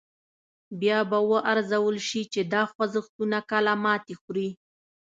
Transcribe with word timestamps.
بیا 0.79 0.99
به 1.09 1.19
و 1.27 1.29
ارزول 1.51 1.95
شي 2.07 2.21
چې 2.33 2.41
دا 2.53 2.61
خوځښتونه 2.71 3.37
کله 3.51 3.71
ماتې 3.83 4.13
خوري. 4.21 4.49